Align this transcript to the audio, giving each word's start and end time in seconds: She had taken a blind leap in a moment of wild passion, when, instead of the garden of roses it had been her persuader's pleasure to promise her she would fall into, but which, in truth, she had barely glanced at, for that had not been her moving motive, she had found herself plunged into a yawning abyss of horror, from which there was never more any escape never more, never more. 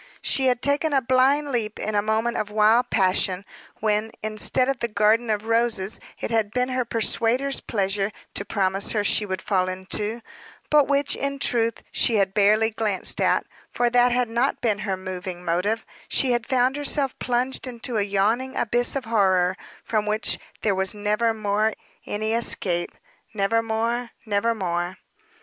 She 0.23 0.47
had 0.47 0.63
taken 0.63 0.93
a 0.93 0.99
blind 1.03 1.51
leap 1.51 1.77
in 1.79 1.93
a 1.93 2.01
moment 2.01 2.35
of 2.35 2.49
wild 2.49 2.89
passion, 2.89 3.45
when, 3.81 4.09
instead 4.23 4.67
of 4.67 4.79
the 4.79 4.87
garden 4.87 5.29
of 5.29 5.45
roses 5.45 5.99
it 6.19 6.31
had 6.31 6.49
been 6.49 6.69
her 6.69 6.83
persuader's 6.83 7.59
pleasure 7.61 8.11
to 8.33 8.43
promise 8.43 8.93
her 8.93 9.03
she 9.03 9.27
would 9.27 9.43
fall 9.43 9.69
into, 9.69 10.21
but 10.71 10.87
which, 10.87 11.15
in 11.15 11.37
truth, 11.37 11.83
she 11.91 12.15
had 12.15 12.33
barely 12.33 12.71
glanced 12.71 13.21
at, 13.21 13.45
for 13.69 13.91
that 13.91 14.11
had 14.11 14.27
not 14.27 14.59
been 14.59 14.79
her 14.79 14.97
moving 14.97 15.45
motive, 15.45 15.85
she 16.07 16.31
had 16.31 16.47
found 16.47 16.77
herself 16.77 17.13
plunged 17.19 17.67
into 17.67 17.97
a 17.97 18.01
yawning 18.01 18.55
abyss 18.57 18.95
of 18.95 19.05
horror, 19.05 19.55
from 19.83 20.07
which 20.07 20.39
there 20.63 20.73
was 20.73 20.95
never 20.95 21.31
more 21.31 21.73
any 22.07 22.33
escape 22.33 22.89
never 23.35 23.61
more, 23.61 24.09
never 24.25 24.55
more. 24.55 24.97